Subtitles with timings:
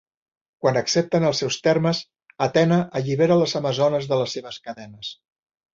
[0.63, 2.01] Quan accepten els seus termes,
[2.49, 5.17] Atena allibera les amazones de les seves cadenes.